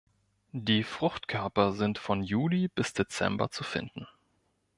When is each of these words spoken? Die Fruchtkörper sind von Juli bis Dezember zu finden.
Die 0.51 0.83
Fruchtkörper 0.83 1.73
sind 1.73 1.99
von 1.99 2.23
Juli 2.23 2.69
bis 2.69 2.93
Dezember 2.93 3.51
zu 3.51 3.63
finden. 3.63 4.07